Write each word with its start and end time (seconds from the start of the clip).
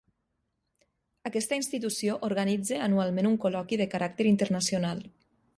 Aquesta 1.31 1.59
institució 1.61 2.17
organitza 2.29 2.81
anualment 2.89 3.31
un 3.35 3.39
col·loqui 3.47 3.81
de 3.83 3.91
caràcter 3.95 4.31
internacional. 4.35 5.09